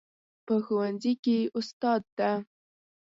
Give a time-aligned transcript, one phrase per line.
[0.45, 2.31] په ښوونځي کې استاد ده